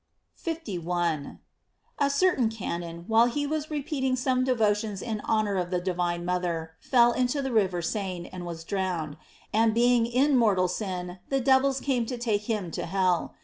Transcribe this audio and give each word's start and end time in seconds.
f 0.35 0.41
51.— 0.55 1.37
A 1.99 2.09
certain 2.09 2.49
canon, 2.49 3.05
while 3.07 3.27
he 3.27 3.45
was 3.45 3.69
repeating 3.69 4.15
•ome 4.15 4.43
devotions 4.43 4.99
in 4.99 5.21
honor 5.25 5.57
of 5.57 5.69
the 5.69 5.79
divine 5.79 6.25
mother, 6.25 6.71
fell 6.79 7.11
into 7.13 7.39
the 7.39 7.51
river 7.51 7.83
Seine 7.83 8.27
and 8.33 8.43
was 8.43 8.63
drowned, 8.63 9.15
and 9.53 9.75
being 9.75 10.07
in 10.07 10.35
mortal 10.35 10.67
sin, 10.67 11.19
the 11.29 11.39
devils 11.39 11.79
came 11.79 12.07
to 12.07 12.17
take 12.17 12.45
him 12.49 12.71
Co 12.71 12.85
hell. 12.85 13.35